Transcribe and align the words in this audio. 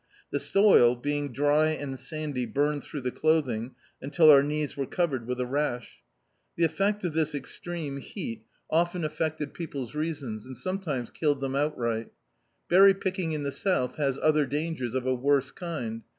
The 0.31 0.39
soil, 0.39 0.95
being 0.95 1.31
dry 1.31 1.67
and 1.67 1.99
sandy 1.99 2.47
burned 2.47 2.81
throu^ 2.81 3.03
the 3.03 3.11
clothing 3.11 3.75
until 4.01 4.31
our 4.31 4.41
knees 4.41 4.75
were 4.75 4.87
covered 4.87 5.27
with 5.27 5.39
a 5.39 5.45
rash. 5.45 6.01
The 6.57 6.63
effect 6.63 7.03
of 7.03 7.13
this 7.13 7.35
extreme 7.35 7.97
heat 7.97 8.43
often 8.67 9.03
affected 9.03 9.53
peo 9.53 9.67
D,i.,.db, 9.67 9.73
Google 9.73 9.79
Berry 9.79 9.85
Picking 9.85 9.85
pie's 9.85 10.09
reasons, 10.15 10.45
and 10.47 10.57
sometimes 10.57 11.11
killed 11.11 11.39
them 11.39 11.55
outright. 11.55 12.07
Berry 12.67 12.93
picking 12.95 13.33
in 13.33 13.43
the 13.43 13.51
South 13.51 13.97
has 13.97 14.17
other 14.23 14.47
dangers 14.47 14.95
of 14.95 15.05
a 15.05 15.13
worse 15.13 15.51
kind. 15.51 16.01